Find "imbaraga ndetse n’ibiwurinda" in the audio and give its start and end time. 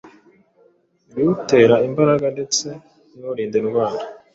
1.87-3.55